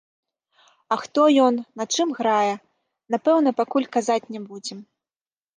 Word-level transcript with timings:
А 0.93 0.97
хто 1.01 1.21
ён, 1.49 1.59
на 1.81 1.87
чым 1.97 2.15
грае, 2.21 2.55
напэўна, 3.17 3.49
пакуль 3.63 3.89
казаць 3.99 4.21
не 4.35 4.41
будзем. 4.51 4.79